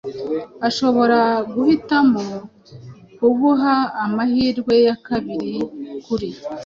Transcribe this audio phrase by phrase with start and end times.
[0.67, 1.19] ushobora
[1.53, 2.25] guhitamo
[3.17, 5.55] kuguha amahirwe ya kabiri
[6.05, 6.29] kuri